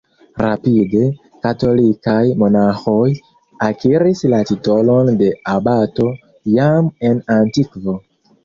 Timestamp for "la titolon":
4.35-5.13